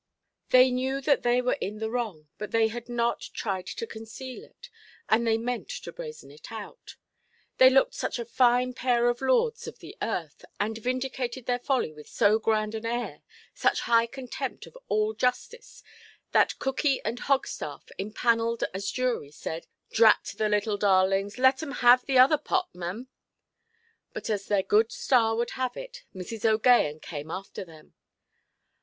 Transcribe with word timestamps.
They 0.49 0.71
knew 0.71 0.99
that 1.01 1.21
they 1.21 1.43
were 1.43 1.59
in 1.61 1.77
the 1.77 1.91
wrong, 1.91 2.27
but 2.39 2.49
they 2.49 2.69
had 2.69 2.89
not 2.89 3.21
tried 3.35 3.67
to 3.67 3.85
conceal 3.85 4.43
it, 4.43 4.67
and 5.07 5.27
they 5.27 5.37
meant 5.37 5.69
to 5.69 5.91
brazen 5.91 6.31
it 6.31 6.51
out. 6.51 6.95
They 7.59 7.69
looked 7.69 7.93
such 7.93 8.17
a 8.17 8.25
fine 8.25 8.73
pair 8.73 9.09
of 9.09 9.21
lords 9.21 9.67
of 9.67 9.77
the 9.77 9.95
earth, 10.01 10.43
and 10.59 10.75
vindicated 10.75 11.45
their 11.45 11.59
felony 11.59 11.93
with 11.93 12.09
so 12.09 12.39
grand 12.39 12.73
an 12.73 12.83
air; 12.83 13.21
such 13.53 13.81
high 13.81 14.07
contempt 14.07 14.65
of 14.65 14.75
all 14.89 15.13
justice, 15.13 15.83
that 16.31 16.57
Cookey 16.57 16.99
and 17.05 17.19
Hogstaff, 17.19 17.91
empannelled 17.99 18.63
as 18.73 18.89
jury, 18.89 19.29
said, 19.29 19.67
"Drat 19.91 20.33
the 20.35 20.49
little 20.49 20.77
darlings, 20.77 21.37
let 21.37 21.61
'em 21.61 21.73
have 21.73 22.07
the 22.07 22.17
other 22.17 22.39
pot, 22.39 22.73
mem"! 22.73 23.07
But 24.13 24.31
as 24.31 24.47
their 24.47 24.63
good 24.63 24.91
star 24.91 25.35
would 25.35 25.51
have 25.51 25.77
it, 25.77 26.05
Mrs. 26.15 26.41
OʼGaghan 26.57 27.03
came 27.03 27.29
after 27.29 27.63
them. 27.63 27.93